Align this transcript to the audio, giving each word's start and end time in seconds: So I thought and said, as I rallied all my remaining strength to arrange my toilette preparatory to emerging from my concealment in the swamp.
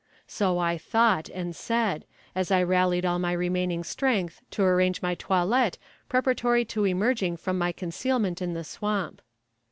So 0.25 0.57
I 0.57 0.79
thought 0.79 1.29
and 1.29 1.55
said, 1.55 2.05
as 2.33 2.49
I 2.49 2.63
rallied 2.63 3.05
all 3.05 3.19
my 3.19 3.33
remaining 3.33 3.83
strength 3.83 4.41
to 4.49 4.63
arrange 4.63 5.03
my 5.03 5.13
toilette 5.13 5.77
preparatory 6.09 6.65
to 6.65 6.85
emerging 6.85 7.37
from 7.37 7.59
my 7.59 7.71
concealment 7.71 8.41
in 8.41 8.55
the 8.55 8.63
swamp. 8.63 9.21